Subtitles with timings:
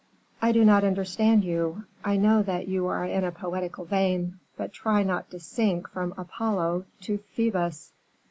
[0.41, 1.83] "I do not understand you.
[2.03, 6.15] I know that you are in a poetical vein; but try not to sink from
[6.17, 7.91] Apollo to Phoebus."